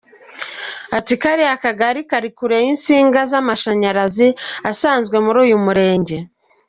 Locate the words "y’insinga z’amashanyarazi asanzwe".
2.65-5.17